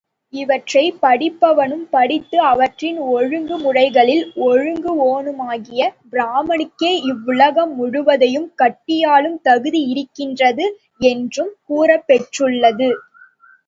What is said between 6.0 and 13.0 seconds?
பிராமணனுக்கே இவ்வுலகம் முழுவதையும் கட்டியாளும் தகுதியிருக்கின்றது என்றும் கூறப்பெற்றுள்ளது.